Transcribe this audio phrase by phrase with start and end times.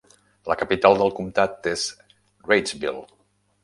[0.51, 1.87] La capital del comptat és
[2.51, 3.09] Reidsville.